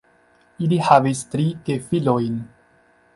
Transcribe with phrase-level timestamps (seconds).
[0.67, 2.41] Ili havis tri gefilojn.